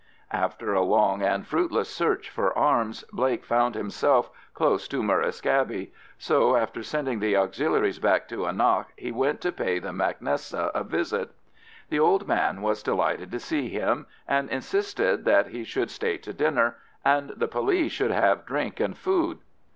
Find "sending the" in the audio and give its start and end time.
6.81-7.37